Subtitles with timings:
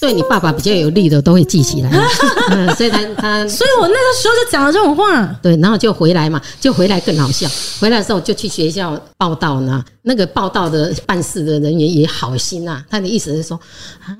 [0.00, 1.90] 对你爸爸比较有利的都会记起来，
[2.52, 7.48] 嗯，所以他他，所以我那个时候就讲了这种话，对，然后就回来嘛，就回来更好笑。
[7.80, 13.58] 回来的时候就去学校报到呢，那个报到的办事的人员也好心啊，他的意思是说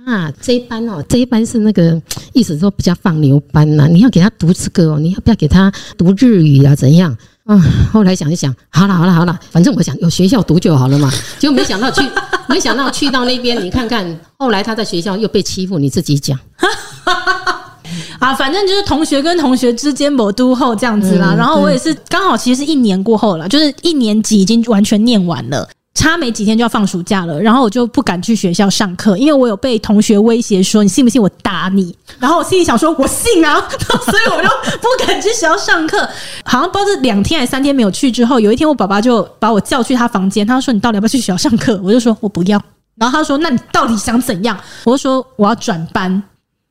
[0.04, 2.00] 啊，这一班哦，这一班是那个
[2.32, 6.74] 意思说比较放牛班呐，你要给他读这个哦，你要不要给他读日语啊？
[6.74, 7.16] 怎样？
[7.48, 7.60] 嗯，
[7.92, 12.02] 后来想一想，好了好了好了，反正我想有学校读就好了嘛， 结果没想到去。
[12.46, 16.38] 没想到去到那边，你看看，后来他在学校又被欺负，你自己讲。
[18.18, 21.34] 啊，反正就是同学跟同学之间某都后这样子啦。
[21.36, 25.68] 然后我也是刚好，其实是一年过后了，就是一年级已经完全念完了。
[25.98, 33.60] 差没几天就要放暑假了，然后我就不敢去学校上课，因为我有被同学威胁说：“你信不信我打你？”然后我心里想说：“我信啊！”
[34.06, 35.98] 所以我就不敢去学校上课。
[36.44, 42.62] 好像不知道是两天还是三天没有去之后，有一天我爸爸就把我叫去他房间，他说：“你到底要不要去学校上课？”我就说：“我不要。”
[42.94, 46.22] 然后他说：“那你到底想怎样？”我就说：“我要转班。”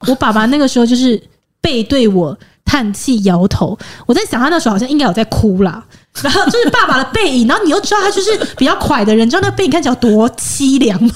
[0.08, 1.22] 我爸爸那个时候就是
[1.60, 3.78] 背对我叹气摇头。
[4.06, 5.84] 我在想，他那时候好像应该有在哭啦。
[6.24, 11.14] 然后就是爸爸的背影，然后你又知道他就是比较快的人，你知道那背影看起来多凄凉吗？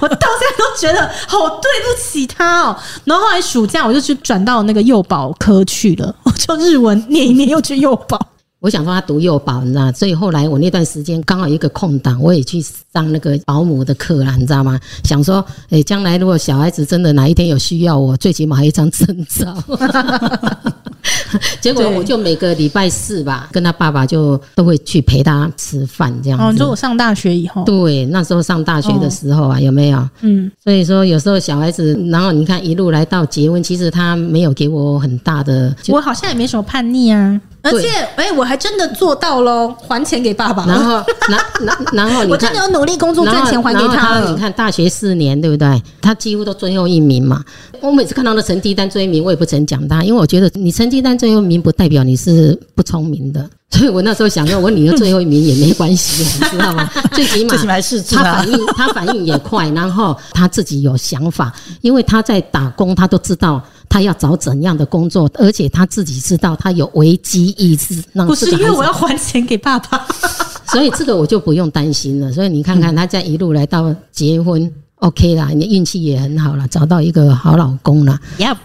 [0.00, 2.76] 我到现在都觉得好对不起他哦。
[3.04, 8.18] 然后后来暑假我就去转到那个幼保科去了，我就日文念一念，又去幼保。
[8.62, 14.78] 我想说他读幼保，你知道，所以后来我那段时间刚好一个空档，我也去上那个保姆的课啦，你知道吗？
[15.02, 19.52] 想说，诶，将来如果小孩子真的哪一天有需要我，最起码还有一张证照。
[21.60, 26.44] 结果我就每个礼拜四吧，跟他爸爸就都会去陪他吃饭这样子。
[26.44, 30.08] 哦，你说我上大学以后，对，那时候上大学的时候啊，有没有？
[30.20, 37.40] 嗯，所以说有时候小孩子，然后你看一路来到结婚，其实他没有给我很大的，我好像也没什么叛逆啊。
[37.62, 40.66] 而且，哎、欸，我还真的做到喽，还钱给爸爸。
[40.66, 44.20] 然后，然然然后，我真的有努力工作赚钱还给他。
[44.28, 45.82] 你看，大学四年，对不对？
[46.00, 47.42] 他几乎都最后一名嘛。
[47.80, 53.48] 我每次看到的成绩单最后一名，我也不曾讲他，因为我觉得你成绩单最后一名不代表你是不聪明的。
[53.70, 56.90] 所以我那时候想说，我女儿最后一名也没关系，你知道吗？
[57.14, 63.62] 最起码她反应，她反应也快，然后他自己有想法，因为他在打工，他都知道。
[63.92, 68.02] 他要找怎样的工作，而且他自己知道他有危机意识。
[68.26, 70.06] 不是因为我要还钱给爸爸，
[70.72, 72.32] 所以这个我就不用担心了。
[72.32, 78.18] 所以你看看他这样一路来到结婚，嗯，OK 啦，你运气也很好了，找到一个好老公了。
[78.38, 78.56] Yep，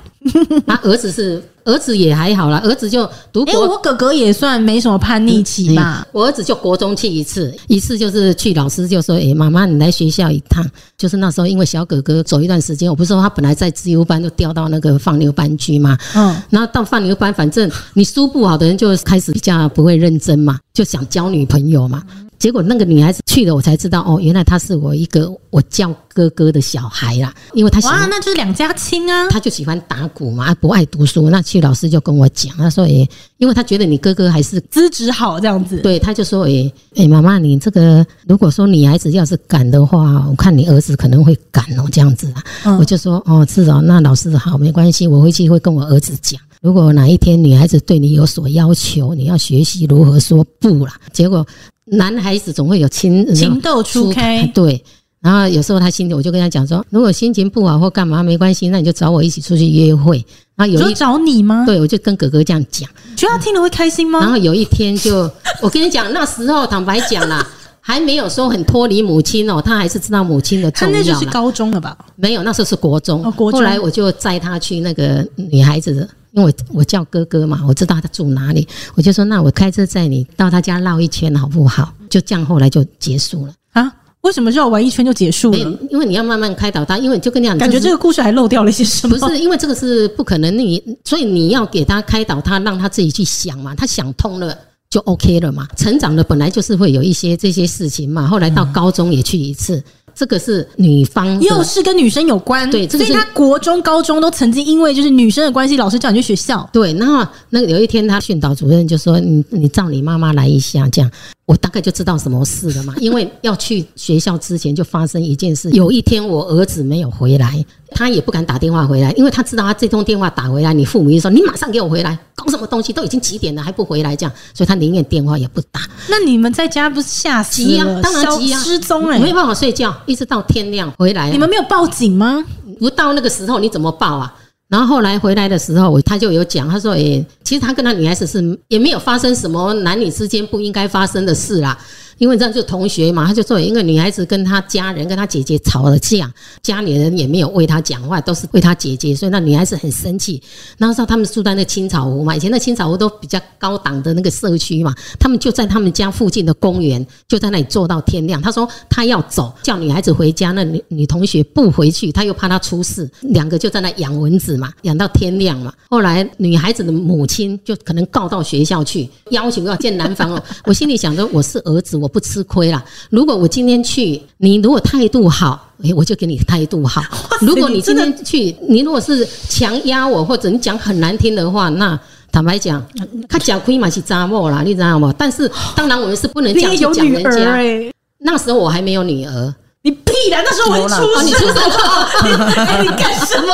[0.66, 1.42] 他 儿子是。
[1.68, 3.52] 儿子也还好啦，儿子就读国。
[3.52, 6.02] 欸，我哥哥也算没什么叛逆期吧。
[6.02, 10.66] 嗯，我儿子就国中去一次，一次就是去老师就说：“哎，妈妈，你来学校一趟。”
[10.98, 15.98] 就是那时候，因为小哥哥走一段时间，我不是说他本来在自由班，就调到那个放牛班去嘛。
[16.16, 22.02] 嗯，然后到放牛班，反正你书不好的人就开始比较不会认真嘛，就想交女朋友嘛。
[22.40, 27.34] 结果那个女孩子去了，我才知道哦，原来她是我一个我叫哥哥的小孩啦。
[27.54, 29.28] 因为她喜欢，哇，那就是两家亲啊。
[29.30, 31.30] 她就喜欢打鼓嘛，不爱读书。
[31.30, 42.44] 那去老师就跟我讲，他说：“诶，因为他觉得你哥哥还是资质好这样子。”对，他就说：“诶，诶，妈妈，你这个如果说女孩子要是敢的话，我看你儿子可能会敢哦，这样子啊。
[42.66, 46.40] 嗯”我就说：“哦，是哦，那老师好，没关系，我回去会跟我儿子讲。
[46.62, 51.46] 如果哪一天女孩子对你有所要求，你要学习如何说不啦。”结果。
[51.92, 54.84] 男孩子总会有情情窦初开，对。
[55.20, 60.24] 然后有时候他心情，我就跟他讲说，如果心情不好或干嘛没关系，那你就找我一起出去约会。
[60.56, 61.66] 然后有一找你吗？
[61.66, 64.20] 对，我就跟哥哥这样讲，觉得他听了会开心吗？
[64.20, 65.30] 然后有一天就，
[65.62, 67.46] 我跟你讲，那时候坦白讲啦，
[67.82, 70.94] 还没有说很脱离母亲哦，他还是知道母亲的重要。
[70.94, 71.98] 他那就是高中了吧？
[72.16, 73.26] 没有，那时候是国中。
[73.26, 73.60] 哦，国中。
[73.60, 76.08] 后来我就载他去那个女孩子的。
[76.38, 81.92] 因为我我叫哥哥嘛，我知道他住哪里，我就说，那我开车载你到他家绕一圈好不好？
[82.12, 83.92] 就这样，后来就结束了啊？
[84.22, 85.58] 为什么绕完一圈就结束了？
[85.90, 89.18] 因为你要慢慢开导他，因为你就跟你讲，感觉这个故事还漏掉了一些什么？
[89.18, 94.56] 不是，因为这个是不可能，你所以你要给他开导他，让他自己去想嘛，他想通了
[94.92, 95.68] 就 OK 了嘛。
[95.76, 99.84] 成长的本来就是会有一些这些事情嘛，后来到高中也去一次。
[100.18, 106.68] 这个是女方，又是跟女生有关，对，这个、所以他国中、高中都曾经因为就是女生的关系，老师叫你去学校。
[106.74, 111.12] 对，然后那有一天，他训导主任就说：“你你叫你妈妈来一下，这样。”
[111.46, 115.70] 我大概就知道什么事了嘛，因为要去学校之前就发生一件事。
[115.70, 122.92] 有一天我儿子没有回来，他也不敢打电话回来，因为他知道他这通电话打回来，你父母一说你马上给我回来，搞什么东西？
[122.94, 125.82] 都已经几点了还不回来，这样，所以他宁愿电话也不打。
[126.10, 128.02] 那你们在家不是吓死了？
[128.02, 131.30] 当然急啊，失踪哎，没办法睡觉，一直到天亮回来。
[131.32, 132.44] 你们没有报警吗？
[132.80, 134.34] 不到那个时候你怎么报啊？
[134.68, 141.78] 然后后来回来的时候，他就有讲，他说：“诶，其实他跟他女孩子是也没有发生什么男女之间不应该发生的事啦。
[142.18, 146.32] 因为这样就同学嘛，他就说，因为女孩子跟她家人、跟她姐姐吵了架，
[146.62, 150.42] 家里人也没有为她讲话，都是为她姐姐，所以那女孩子很生气。
[150.78, 158.42] 然后说他们住在那青草湖嘛，以前那青草湖都比较高档的那个社区嘛，他们就在他们家附近的公园，就在那里坐到天亮。
[158.42, 165.74] 他说他要走，叫女孩子回家，那女女同学不回去，他又怕她出事，两个就在那养蚊子嘛，养到天亮嘛。
[165.90, 170.44] 后来女孩子的母亲就可能告到学校去，要求要见男方哦。
[170.66, 172.84] 我心里想着我是儿子，我不吃亏啦。
[173.10, 177.02] 如果我今天去，你如果态度好，诶，我就给你态度好。
[177.42, 182.00] 如果你今天去，你如果是强压我，或者你讲很难听的话，那
[182.32, 182.86] 坦白讲，
[183.28, 185.14] 他讲亏嘛是渣莫啦，你知道吗？
[185.18, 187.94] 但是当然我们是不能这样去讲人家。
[188.20, 189.56] 那时候我还没有女儿。
[189.84, 190.42] 你屁啦！
[190.44, 193.54] 那时候我出生，你出生了， 你干什么？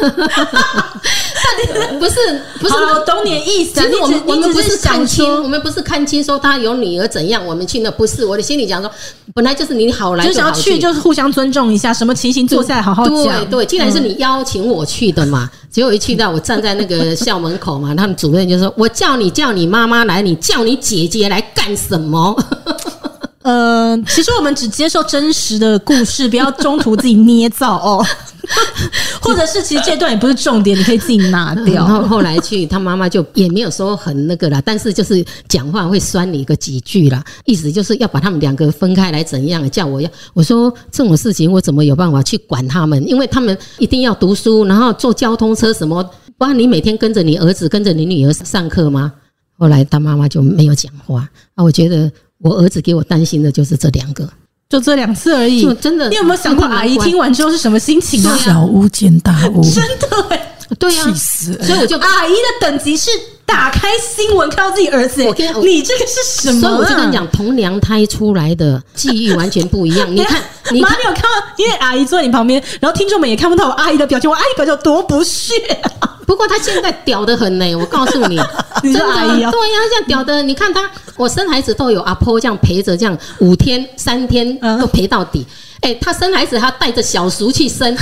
[1.98, 2.14] 不是
[2.58, 3.80] 不是，我懂你的意思。
[3.80, 8.24] 其实我们我们不是看清，我们不是看清说他有女儿怎样，我们去那不是。
[8.24, 8.90] 我的心里讲说，
[9.34, 13.44] 本来就是你好来就想要去，就是互相尊重一下，什么情形坐下来好好讲。
[13.44, 22.36] 对对，既然是你邀请我去的嘛，结果一去到我站在那个校门口嘛，他们主任就说：“我叫你叫你妈妈来，你叫你姐姐来干什么？”
[23.42, 28.04] 呃，其实我们只接受真实的故事，不要中途自己捏造哦。
[29.30, 31.74] 或者是其实这段也不是重点，你可以自己拿掉。
[31.86, 39.68] 然后后来去，他妈妈就也没有说很那个啦，但是就是讲话会酸你个几句啦，意思就是要把他们两个分开来怎样？
[39.70, 43.08] 叫我要我说这种事情我怎么有办法去管他们？
[43.08, 46.02] 因为他们一定要读书，然后坐交通车什么，
[46.36, 49.12] 不然你每天跟着你儿子跟着你女儿上课吗？
[49.58, 52.10] 后来他妈妈就没有讲话啊，我觉得。
[52.42, 54.26] 我儿子给我担心的就是这两个，
[54.70, 55.62] 就这两次而已。
[55.74, 58.34] 真的，你有没有想过阿姨听完之后是什么心情啊？
[58.38, 61.52] 小巫见大巫，真的欸，对呀，气死！
[61.64, 63.10] 所以我就阿姨的等级是
[63.50, 66.60] 打开新闻看到自己儿子，我跟你这个是什么？
[66.60, 70.06] 所以我就跟你讲，同娘胎出来的际遇完全不一样。
[70.14, 71.28] 你看，你妈你有看到？
[71.56, 74.30] 因为阿姨坐在你旁边，然后听众们也看不到我阿姨的表情。
[74.30, 75.54] 我阿姨表情有多不屑。
[76.26, 78.36] 不过她现在屌得很呢，我告诉你，
[78.84, 85.44] 真的，对呀，这样屌的，你看她，我生孩子都有阿婆这样陪着，这样五天三天都陪到底。
[85.80, 87.98] 哎，她生孩子她带着小叔去生，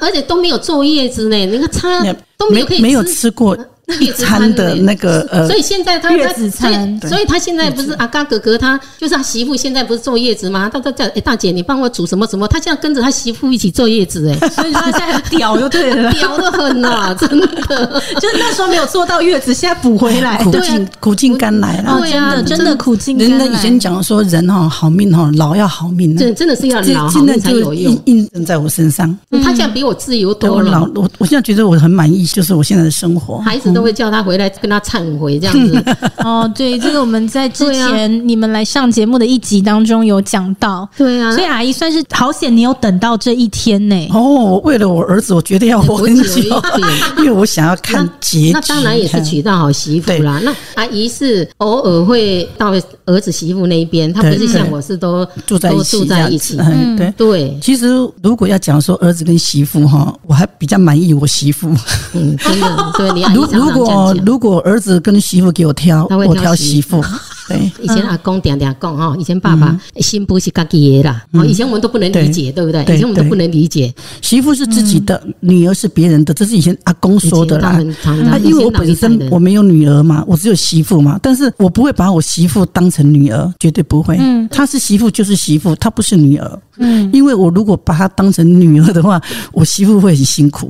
[0.00, 1.36] 而且都没有坐月子呢。
[1.36, 3.54] 你看他都没有可以没有吃过。
[4.00, 10.68] 一餐的那个呃，所以现在他月子餐，所以他现在不是阿嘎哥哥，他就是他媳妇，现在不是坐月子吗？
[10.72, 12.48] 他他叫哎大姐，你帮我煮什么什么？
[12.48, 23.38] 他现在跟着他媳妇一起坐月子哎，所以他现在很屌就对了，屌得很呐， 真的，就是那时候没有做到月子，现在补回来，苦尽苦尽甘来了，对呀，真的苦尽甘来。
[23.38, 29.16] 人家以前讲说人哈好命哈，老要好命，真真的是要老好命才有用，印证在我身上。
[29.44, 35.84] 他现在比我自由多了，我我我现在觉得我很满意，就是我现在的生活，孩子都会叫他回来跟他忏悔这样子。
[36.24, 44.08] 哦，对，这个我们在之前你们来上节目的一集当中有讲到，对啊，所以阿姨算是好险，你有等到这一天呢。
[44.12, 46.42] 哦，为了我儿子，我决定要活很久，
[47.18, 48.52] 因为我想要看结局。
[48.52, 50.40] 那当然也是娶到好媳妇啦。
[50.42, 52.72] 那阿姨是偶尔会到
[53.06, 56.56] 儿子媳妇那一边，他不是像我是都住在一起，住在一起。
[56.58, 57.58] 嗯，对对。
[57.62, 57.86] 其实
[58.22, 61.68] 如果要讲说儿子跟媳妇哈，我还比较满意我媳妇。
[62.12, 64.24] 嗯，真的，对你阿姨常常讲讲。
[64.24, 67.02] 如果儿子跟媳妇给我挑，我挑媳妇。
[67.48, 71.24] 对，以前阿公点点讲哈，以前爸爸心不是自己的啦。
[71.46, 72.82] 以前我们都不能理解，对不对？
[72.82, 77.78] 以前我们都不能理解，媳妇是自己的，女儿是别人的，这是以前阿公说的啦。
[78.02, 84.16] 他因为我本身我没有女儿嘛，我只有媳妇嘛，但是我不会把我媳妇当成女儿，绝对不会。
[84.18, 86.58] 嗯，她是媳妇就是媳妇，她不是女儿。
[86.78, 89.20] 嗯，因为我如果把她当成女儿的话，
[89.52, 90.68] 我媳妇会很辛苦。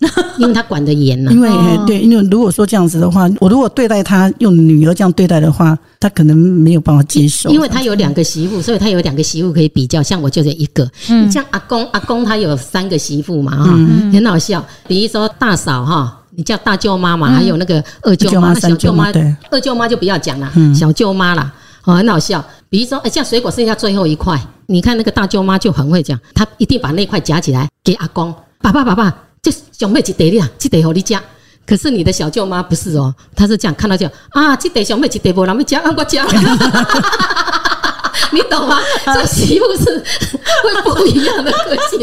[0.38, 1.50] 因为他管得严呐，因为
[1.86, 7.50] 对，因为如果说这样子的话，我如果对待他用女儿这样对待的话，他可能没有办法接受。
[7.50, 10.02] 因为他有两个媳妇，所以他有两个媳妇可以比较。
[10.02, 13.72] 像我就这一个，嗯，像阿公，阿公他有三个媳妇嘛，哈，
[14.12, 14.64] 很好笑。
[14.86, 21.52] 比如说大嫂哈，你叫大舅妈嘛，还有那个二舅妈、小舅妈，对，二舅妈就不要讲了，小舅妈啦，
[21.84, 22.44] 哦，很好笑。
[22.70, 29.12] 比如说，哎，像水果剩下最后一块，你看那个大舅妈就很会讲，她一定把那块夹起来给阿公，爸爸，爸爸。
[29.50, 31.16] 就想买一袋啦，这袋给你吃。
[31.66, 36.18] 可是你的小舅妈不是哦，她是这样看到就啊，这袋想买一袋不让你吃，让我吃。
[38.30, 38.78] 你懂吗？
[39.06, 40.04] 这媳妇是
[40.62, 41.98] 会不一样的个性。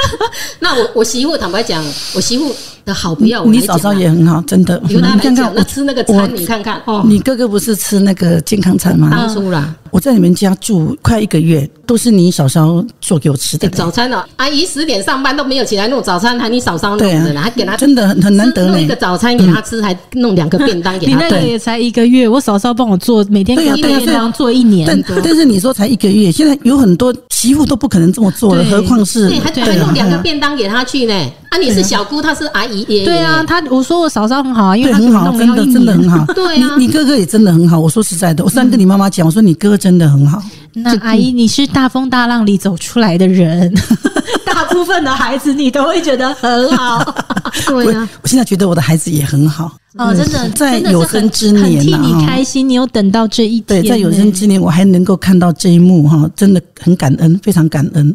[0.60, 2.54] 那我我媳妇坦白讲，我媳妇
[2.86, 3.50] 的好不要我。
[3.50, 4.80] 你嫂嫂也很好，真的。
[4.88, 7.02] 有他来讲，我吃那个餐，你看看哦。
[7.04, 9.10] 你哥哥不是吃那个健康餐吗？
[9.10, 14.24] 当初啦，我在你们家住快一个月，都是你嫂嫂做给我吃的早餐哦。
[14.36, 21.12] 阿姨十点上班都没有起来弄早餐，还你嫂嫂弄的啦，还给他真的很很难得弄一个早餐给她吃，还弄两个便当给他。
[21.12, 24.86] 你那个也才一个月，我嫂嫂帮我做，每天给他便当做一年。
[24.86, 31.14] 但但是你说才一个月，现在有很多媳妇都不可能这么做了，何况是对，还还弄两个便当给她去呢。
[31.50, 33.04] 啊，你是小姑，她是阿姨爷。
[33.04, 36.24] 对啊，她我说我嫂嫂很好啊，因为很好，真的真的很好。
[36.34, 37.78] 对啊，你哥哥也真的很好。
[37.78, 40.42] 我说实在的，我刚跟你妈妈讲，我说你哥哥真的很好。
[40.74, 43.72] 那阿姨，你是大风大浪里走出来的人，
[44.44, 47.02] 大部分的孩子你都会觉得很好。
[47.66, 49.72] 对啊，我现在觉得我的孩子也很好。
[49.96, 53.82] 哦，真的，在有生之年，替你开心，你有等到这一天。
[53.82, 58.14] 对，在有生之年，我还能够看到这一幕哈，真的很感恩，非常感恩。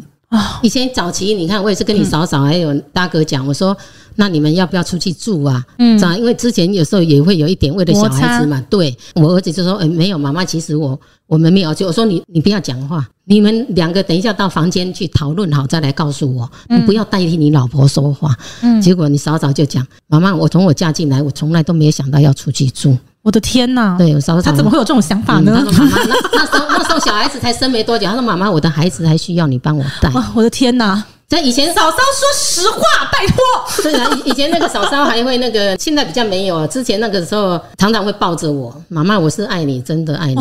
[0.62, 3.76] 以前早期，你看我也是跟你嫂嫂还有大哥讲，我说
[4.16, 5.64] 那你们要不要出去住啊？
[5.78, 8.62] 嗯，因为之前有时候也会有一点为了小孩子嘛。
[8.70, 18.36] 对，我儿子就说：“哎，没有，妈妈，其实我我们没有。”就我说你你不要讲话，你们两个等一下到房间去讨论好再来告诉我，你不要代替你老婆说话。
[18.62, 23.96] 嗯，结果你嫂嫂就讲：“妈妈，我从我嫁进来，我从来都没有想到要出去住。”我的天呐！
[23.98, 25.64] 对，我嫂嫂他怎么会有这种想法呢？
[25.66, 31.02] 他说：“妈妈，那 那时候那时候小孩子才生没多久。”他说：“妈妈，我的孩子还需要你帮我带。”我的天呐！
[31.26, 32.78] 在以前，嫂嫂说实话，
[33.10, 33.82] 拜托。
[33.82, 36.66] 对啊，以前那个嫂嫂还会那个，现在比较没有。
[36.66, 40.36] 之前那个时候，常常会抱着我，妈妈，我是爱你，真的爱你。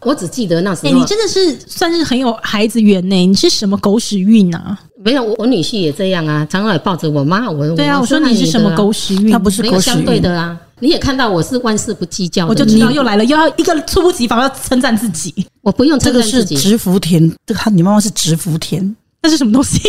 [0.00, 3.14] 我只记得那时候，你真的是算是很有孩子缘呢。
[3.24, 4.76] 你是什么狗屎运啊？
[5.04, 7.48] 没有，我我女婿也这样啊，常常也抱着我妈。
[7.48, 9.30] 我对啊，我说你是什么狗屎运？
[9.30, 10.58] 他不是狗屎运，相对的啊。
[10.84, 15.34] 你也看到我是万事不计较，我就知道又来了，又要一个猝不及防要称赞自己。
[15.62, 18.94] 我不用称赞自己，这个是直福田，这个他你妈妈是直福田。
[19.24, 19.80] 那是什么东西？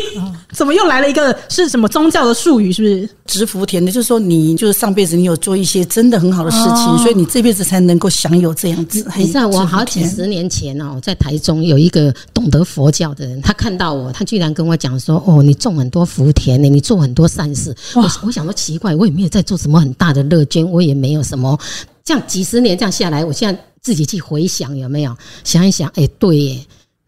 [0.54, 2.72] 怎么又来了一个是什么宗教的术语？
[2.72, 3.92] 是不是植福田的？
[3.92, 9.06] 就是说你就是上辈子你有做一些真的很好的事情，所以你这辈子才能够享有这样子。
[9.18, 21.60] 你知道我好几十年前哦，在台中有一个懂得佛教的人，他看到我，他居然跟我讲说：“哦，你种很多福田呢，你做很多善事。”我我想说奇怪，我也没有在做什么很大的乐捐，我也没有什么
[22.06, 25.14] 这样几十年这样下来，我现在自己去回想有没有
[25.44, 25.92] 想一想？
[25.96, 26.66] 哎，对耶。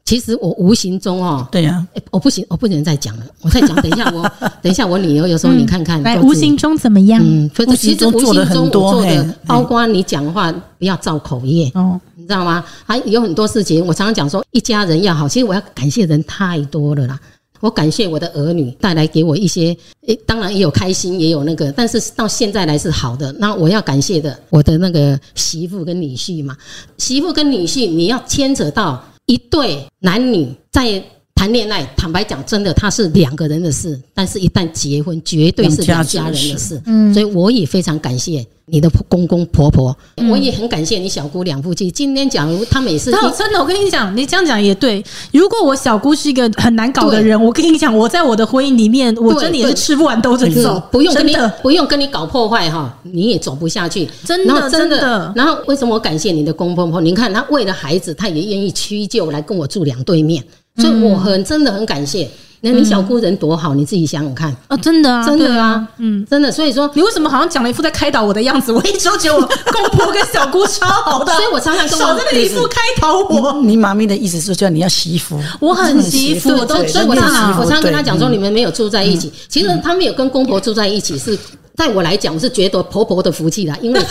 [0.07, 3.25] 其实我无形中哦，对呀，我不行，我不能再讲了。
[3.41, 7.21] 我再讲， 等一下我，等一下我女儿有时候你看看，来无形中怎么样？
[7.21, 9.05] 嗯，其实无形中做的很多，
[9.45, 10.49] 包括你讲话
[10.79, 12.63] 不要造口业哦，你知道吗？
[12.85, 17.19] 还有很多事情，我常常讲说一家人要好，其实我要感谢人太多了啦。
[17.59, 23.29] 我感谢我的儿女带来给我一些，诶，当然也有开心，也有那个，但是到现在来是好的。
[23.39, 26.55] 那我要感谢的我的那个媳妇跟女婿嘛，
[26.97, 29.03] 媳妇跟女婿你要牵扯到。
[29.27, 31.03] 一对男女在
[31.37, 36.81] 谈恋爱，坦白讲，真的他是两个人的事，但是一旦结婚，绝对是两家人的事。
[36.87, 39.95] 嗯，所以我也非常感谢你的公公婆婆，
[40.31, 41.91] 我也很感谢你小姑两夫妻。
[41.91, 45.03] 今天假如他们也是，真的，我跟你讲，你这样讲也对。
[45.31, 54.09] 如果我小姑是一个很难搞的人，我跟你讲，我在我的婚姻里面，我真的也是吃不完兜着走，不用跟你不用跟你搞破坏哈，你也走不下去。
[54.25, 55.31] 真的，真的。
[55.35, 57.01] 然后为什么我感谢你的公公婆婆？
[57.01, 60.43] 你看他为了孩子，他也愿意屈就来跟我住两对面。
[60.77, 62.29] 所以我很真的很感谢，
[62.61, 66.51] 那你小姑人多好，你自己想想看哦，真的啊，真的啊，嗯，真的。
[66.51, 68.71] 所以说，你为什么好像讲了一副在开导我的样子？
[68.71, 69.41] 我一直都觉得我
[69.71, 73.61] 公婆跟小姑超好的，所以我常常少在那里一副开导我。
[73.63, 81.37] 你妈咪的意思是叫你要惜福，我很惜福，我都所以我常常我常常跟她讲说，你们没有住在一起，其实他们有跟公婆住在一起是。
[81.77, 84.01] 在我来讲，我是觉得婆婆的福气啦，因为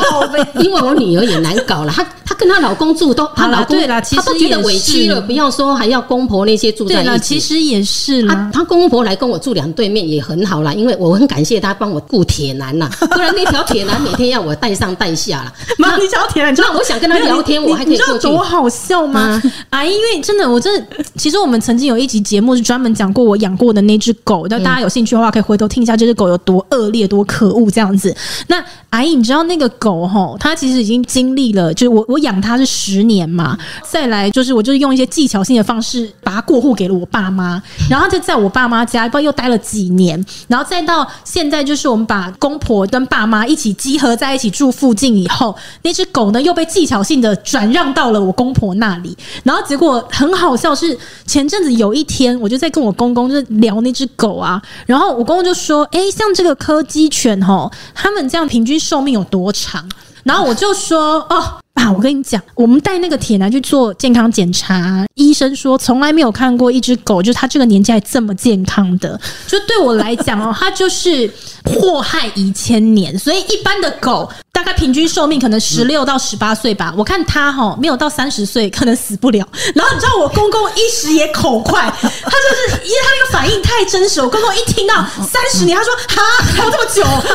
[0.62, 8.50] 因为我女儿也难搞了，她她跟她老公住都，她老公她都觉得委屈了，不要说还要公婆那些住在一起，其实也是啦。
[8.52, 15.52] 她公婆来跟我住两对面也很好啦，因为我很感谢她帮我雇铁男呐， 不然那条铁男每天要我带上带下啦。
[15.78, 18.28] 妈，你讲铁男，那我想跟他聊天，我还可以过去。
[18.28, 19.42] 多好笑吗？
[19.70, 27.08] 啊，因为真的，我真的，其实我们曾经有一集节目是专门讲过我养过的那只狗，那大家有兴趣的话可以回头听一下，这只狗有多恶劣。
[27.14, 28.14] 多可恶这样子，
[28.48, 33.56] 那阿姨，你知道那个狗吼，它其实已经经历了，就是我我养它是十年嘛，
[33.88, 57.03] 再来就是我就是用一些技巧性的方式把它过户给了我爸妈，然后就在我爸妈家不知道又待了几年，然后再到现在就是我们把公婆跟爸妈一起集合在一起住附近以后，那只狗呢又被技巧性的转让到了我公婆那里，然后结果很好笑是前阵子有一天我就在跟我公公就聊那只狗啊，然后我公公就说，哎，像这个柯基。
[57.04, 59.88] 一犬吼，他们这样平均寿命有多长？
[60.22, 61.60] 然后我就说哦。
[61.76, 69.20] 爸，我跟你讲，我们带那个铁男去做健康检查，医生说从来没有看过一只狗，就是它这个年纪还这么健康的。
[69.48, 71.28] 就对我来讲哦，它就是
[71.64, 76.94] 祸害一千年，所以一般的狗大概平均寿命可能十六到十八岁吧。
[76.96, 79.44] 我看他哈没有到三十岁可能死不了。
[79.74, 84.22] 然后你知道我公公一时也口快，他就是因为他那个反应太真实。
[84.22, 84.94] 我公公一听到
[85.26, 86.22] 三十年，他说哈
[86.56, 87.02] 还有这么久，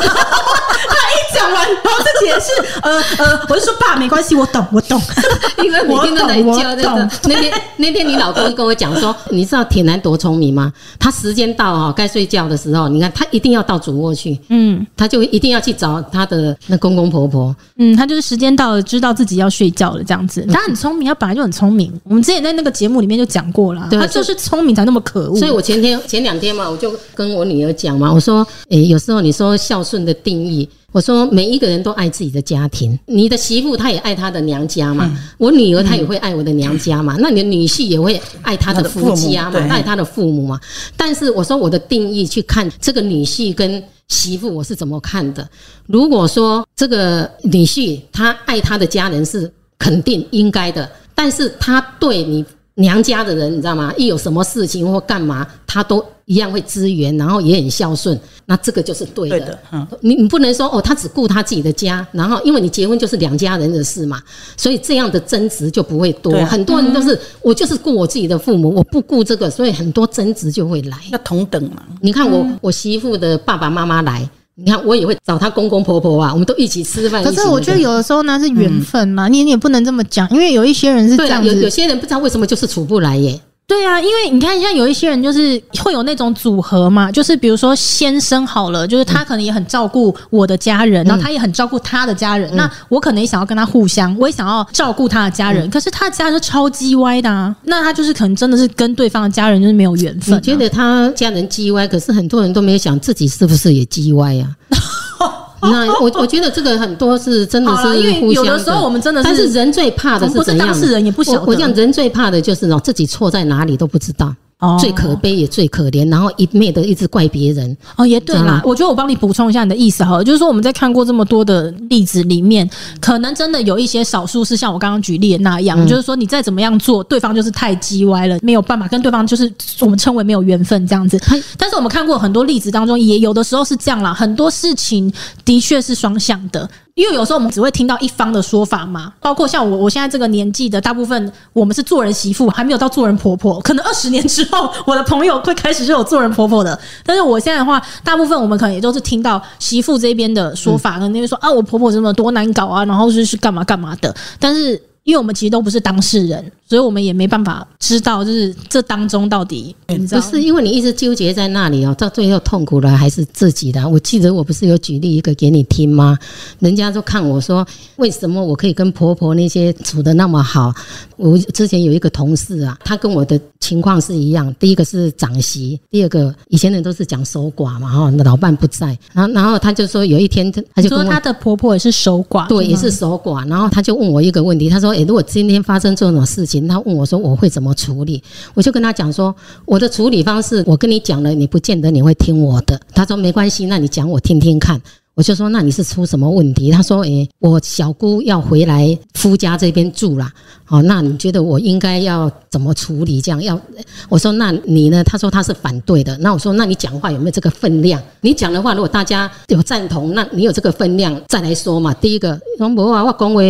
[0.88, 5.00] 他一讲完，然后自己也是呃呃，我就说爸没关系，我懂我懂，
[5.62, 7.10] 因为每天都来教这个。
[7.24, 10.72] 那天那天你老公跟我讲说，你知道铁男多聪明吗？
[10.98, 20.46] 他时间到哈该睡觉的时候，你看他一定要到主卧去，嗯，他就一定要去找他的那公公婆婆婆，嗯，他就是时间到了，知道自己要睡觉了这样子。
[20.50, 21.92] 他很聪明，他本来就很聪明。
[22.04, 25.36] 我们之前在那个节目里面就讲过了，他就是聪明才那么可恶。
[25.36, 30.68] 所以我前天前两天嘛，我就跟我女儿讲嘛，我说，诶，有时候你说孝顺的定义。
[30.92, 35.08] 我说每一个人都爱自己的家庭，你的媳妇她也爱她的娘家嘛，
[35.38, 40.58] 我女儿她也会爱我的娘家嘛，那你的女婿也会爱他的夫家嘛，爱他的父母嘛。
[40.96, 45.48] 但是我说我的定义去看这个女婿跟媳妇，我是怎么看的？
[45.86, 52.44] 如果说这个女婿他爱他的家人是肯定应该的，但是他对你。
[52.74, 53.92] 娘家的人，你知道吗？
[53.98, 58.16] 一有什么事情或干嘛，他都一样会支援，然后也很孝顺。
[58.46, 59.36] 那这个就是对的。
[59.36, 64.22] 对的，嗯，你你不能说哦，他只顾他自己的家，然后因为你结婚就是两家人的事嘛，
[64.56, 66.32] 所以这样的争执就不会多。
[66.36, 70.96] 啊、很多人都是、嗯、我就是顾我自己的父母，我不顾这个，所以很多争执就会来。
[71.10, 71.82] 要同等嘛？
[72.00, 74.28] 你看我我媳妇的爸爸妈妈来。
[74.56, 77.24] 你看，我也会找他公公婆婆啊，我们都一起吃饭。
[77.24, 83.40] 可是我觉得有的时候呢是缘分嘛，你你也不能这么讲，因为有一些人是这样子，有有些人不知道为什么就是处不来耶。
[83.70, 100.36] 对啊，因为你看，像有一些人就是会有那种组合嘛，就是比如说先生好了，就是他可能也很照顾我的家人，然后他也很照顾他的家人，那我可能也想要跟他互相，我也想要照顾他的家人，可是他的家人是超鸡歪的啊，那他就是可能真的是跟对方的家人就是没有缘分。
[100.36, 104.48] 你觉得他家人鸡歪，可是很多人都没有想自己是不是也鸡歪呀？
[105.70, 107.82] 那我我觉得这个很多是真的是
[108.20, 110.68] 互相的，有的时候我们真的是，但是人最怕的是怎样？
[110.68, 111.44] 当事人也不晓得。
[111.46, 114.34] 我讲人最怕的就是哦，自己错在哪里都不知道。
[114.60, 117.76] 哦，最可悲也最可怜，然后一昧的一直怪别人。
[117.96, 118.62] 哦，也对啦。
[118.64, 122.68] 我觉得我帮你补充一下你的意思哈，就是说我们在看过这么多的例子里面，
[123.00, 131.18] 可能真的有一些少数是像我刚刚举例的那样，嗯、就是说你再怎么样做，对方就是太叽歪了，没有办法跟对方就是我们称为没有缘分这样子。
[131.56, 135.10] 但是我们看过很多例子当中，也有的时候是这样啦，很多事情
[135.44, 136.68] 的确是双向的。
[136.94, 143.60] 因为有时候我们只会听到一方的说法嘛，包括像我，我现在这个年纪的大部分，我们是做人媳妇，还没有到做人婆婆。
[143.60, 146.78] 可能二十 年之后，我的朋友会开始是有做人婆婆的。
[147.04, 154.14] 但是我现在的话，大部分我们可能也都是听到媳妇这边的说法，可能那边说啊，我婆婆怎么多难搞啊，然后就是干嘛干嘛的。
[154.38, 154.80] 但是。
[155.02, 159.74] 因为我们其实都不是当事人，所以我们也没办法知道，就是这当中到底。
[159.88, 163.88] 不是因为你一直纠结在那里哦，到最后痛苦的还是自己的。
[163.88, 166.16] 我记得我不是有举例一个给你听吗？
[166.60, 170.72] 人家就看我说，为什么我可以跟婆婆那些处的那么好？
[171.16, 174.54] 我之前有一个同事啊，她跟我的情况是一样。
[174.60, 183.44] 第一个是长媳，第二个以前人都是讲守寡嘛，哈，老伴不在，然后然后他就说有一天她就说她的婆婆也是守寡，对，也是守寡。
[183.48, 184.92] 然后她就问我一个问题，她说。
[184.92, 188.22] 哎如果今天发生这种事情，他问我说我会怎么处理，
[188.54, 192.80] 我就跟他讲说我的处理方式，我跟你讲了，你不见得你会听我的。
[192.94, 194.80] 他说没关系，那你讲我听听看。
[195.16, 196.70] 我就说那你是出什么问题？
[196.70, 200.32] 他说诶，我小姑要回来夫家这边住啦。
[200.68, 203.20] 哦，那你觉得我应该要怎么处理？
[203.20, 203.60] 这样要
[204.08, 205.04] 我说那你呢？
[205.04, 206.16] 他说他是反对的。
[206.18, 208.00] 那我说那你讲话有没有这个分量？
[208.22, 211.92] 你讲的话，如果大家有赞同，那你有这个分量再来说嘛。
[211.94, 213.40] 第一个，我无啊，我讲话。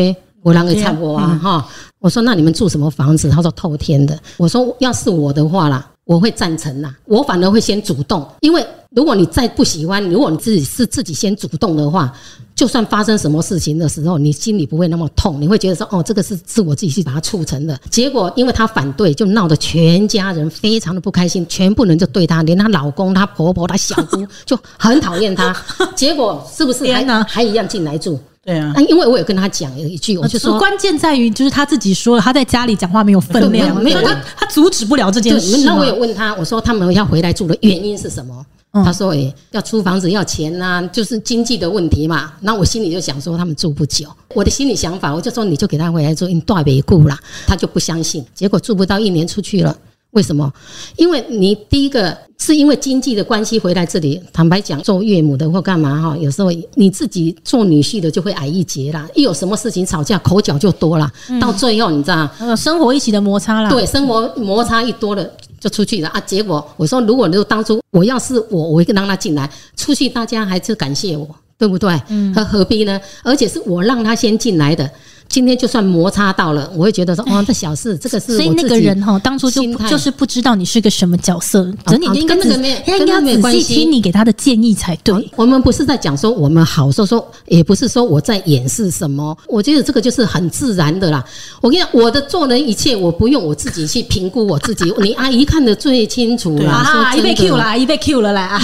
[0.43, 1.39] 我啷个差不多啊？
[1.43, 1.69] 哈！
[2.01, 3.29] 我说那你们住什么房子？
[3.31, 4.19] 他说透天的。
[4.39, 6.97] 我说要是我的话啦，我会赞成啦。
[7.05, 12.13] 我反而会先主动，因为如果你再不喜欢，如果你自己是自己先主动的话，
[12.57, 17.79] 就算发生什么事情的时候，你心里不会那么痛，你会觉得说哦，这个是是我自己去把它促成的。
[17.91, 25.55] 结果因为他反对，就闹得全家人非常的不开心，全部人就对他，连她老公、她婆婆、她小姑就很讨厌她。
[25.95, 28.19] 结果是不是还 还一样进来住？
[28.43, 35.65] 对啊，因为我有跟他讲一句，我就说关键在于就是他自己说了，他在家里讲话没有分量，没有他他阻止不了这件事。
[35.65, 38.45] 那我有问他，我说他们要回来住的原因是什么？
[38.73, 48.25] 他说：“诶，要租房子要钱呐，就是经济的问题嘛。”那我心里就想说他们住不久，我的心里想法我就说你就给他回来住，因为大北固啦，他就不相信。
[48.33, 49.77] 结果住不到一年出去了。
[50.13, 50.53] 为什么？
[50.97, 59.09] 因为你第一个是因为经济的关系回来这里，坦白讲，做岳母的或干嘛哈，有时候你自己做女婿的就会矮一截啦。
[59.15, 63.71] 一有什么事情吵架，口角就多了，到最后你知道，生活一起的摩擦啦。
[63.71, 65.25] 对，生活摩擦一多了
[65.61, 66.21] 就出去了啊。
[66.27, 71.97] 结果我说，如果就当初我要是我，我会让他进来，出去大家还是感谢我，对不对？
[72.09, 73.01] 嗯，何何必呢？
[73.23, 74.91] 而且是我让他先进来的。
[75.31, 85.31] 今天就算摩擦到了，我会觉得说，哇，这小事，这个是所以那个人哈，当初就就是不知道你是个什么角色，整体应该跟那个没，应该仔细听你给他的建议才对。
[85.37, 91.25] 我们不是在讲说我们好说说，也不是说我在掩饰什么，我觉得这个就是很自然的啦。
[91.61, 96.73] 我跟你讲，我的做人一切，我不用我自己去评估我自己，你阿姨看得最清楚啦。
[96.73, 98.61] 啊，一被 Q 了，一被 Q 了来啊！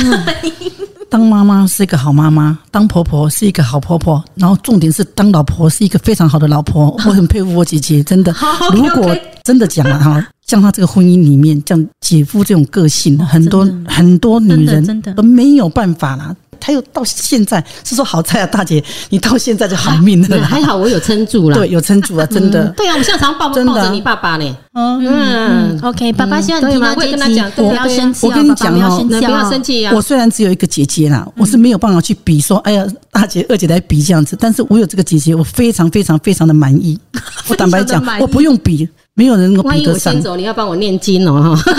[1.09, 6.90] 当妈妈是一个好妈妈，当婆婆是一个好婆婆，然后重点是当老婆是一个非常好的老婆。
[7.07, 8.35] 我很佩服我姐姐，真的。
[8.73, 16.35] 如果真的讲了哈，像她这个婚姻里面，像姐夫这种个性，很多很多女人都没有办法啦。
[16.61, 22.66] 他又到现在是说好在啊，大姐，你到现在就好命了， 还好我有撑住了，对，有撑住了，真的。
[22.77, 24.57] 对啊，我现在常抱抱着你爸爸呢。
[24.75, 29.92] 嗯，OK，爸爸希望你听到这一集，不要生气，我跟你讲哦，不要生气啊。
[29.95, 36.99] 我虽然只有一个姐姐啦，我是没有办法去比说，哎呀，大姐、二姐来比这样子，但是我有这个姐姐，我非常非常非常的满意。
[37.49, 40.12] 我坦白讲，我不用比，没有人能够比得上。
[40.12, 41.77] 万一我先走，你要帮我念经哦，哈。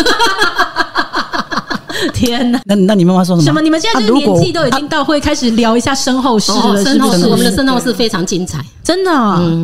[2.14, 2.60] 天哪！
[2.66, 3.44] 那那你妈妈说什么？
[3.44, 3.62] 什么？
[3.62, 9.12] 你们现在这个年纪都已经到会开始聊一下身后事了，身后事，我们的身后事非常精彩，真的。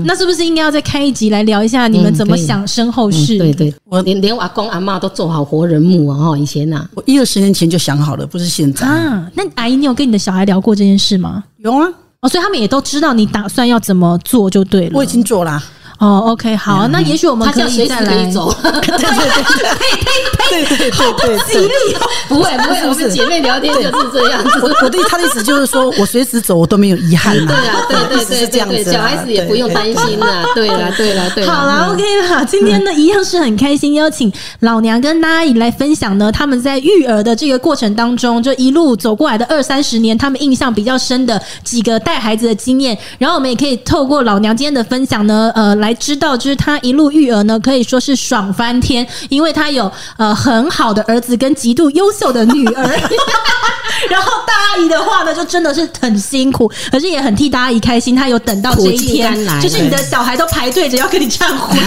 [0.05, 3.37] 那是不是应该要再开一集来聊一下你们怎么想身后事？
[3.37, 6.17] 对对，我连连我阿公阿妈都做好活人墓啊！
[6.17, 9.29] 哈，以前呐，我一二十年前就想好了，不是现在啊。
[9.35, 11.43] 那阿姨，你有跟你的小孩聊过这件事吗？
[11.57, 11.87] 有啊。
[12.21, 14.91] 哦，所以他们也都知道你打算要怎么做就对了。
[14.93, 15.61] 我已经做了。
[16.03, 22.09] 哦，OK，好，那也许我们可以再来走，对 对对，呸呸呸，好不吉利哦！
[22.27, 24.49] 不会不会，我们姐妹聊天就是这样子。
[24.61, 27.33] 我我对他的意思就是说，我随时走，我都没有遗憾。
[27.45, 28.83] 对啊，对对对，是这样子。
[28.91, 30.45] 小孩子也不用担心了。
[30.53, 31.45] 对了对了对。
[31.47, 32.43] 好了，OK 了。
[32.43, 42.97] 今天呢，一样是很开心，邀请老娘跟大阿姨来分享呢，他们在育儿的这个过程当中，就一路走过来的二三十年，他们印象比较深的几个带孩子的经验。
[43.17, 45.92] 然后我们也可以透过老娘今天的分享呢，呃，来。
[45.93, 52.83] 知道，就是他一路育儿呢，可以说是爽翻天，因为他有呃很好的儿子跟极度优秀的女儿。
[54.09, 61.79] 然后大阿姨的话呢，就真的是很辛苦，可是也很替大阿姨开心，她有等到这一天，就是你的小孩都排队着要跟你忏悔。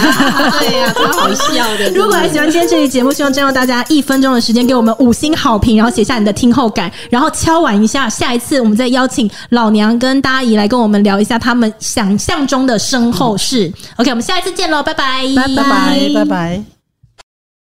[0.59, 1.91] 对 呀，超好笑的。
[1.91, 13.71] 如果还喜欢今天这期节目，希望占用大家一分钟的时间，给我们五星好评，然后写下你的听后感，然后敲碗一下，下一次我们再邀请老娘跟大阿姨来跟我们聊一下他们想象中的身后事。
[13.97, 15.63] OK，我们下一次见喽，拜拜，拜拜，
[16.13, 16.63] 拜拜，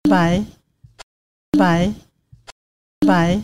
[0.10, 0.44] 拜
[1.58, 1.94] 拜，
[3.02, 3.42] 拜拜。